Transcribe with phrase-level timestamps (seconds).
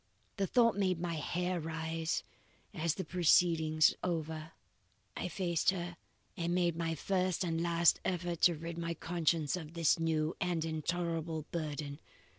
[0.37, 2.23] The thought made my hair rise,
[2.73, 4.53] as the proceedings over,
[5.15, 5.95] I faced her
[6.35, 10.65] and made my first and last effort to rid my conscience of its new and
[10.65, 11.99] intolerable burden.